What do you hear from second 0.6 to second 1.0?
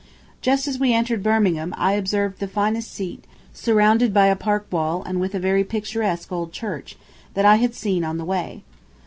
as we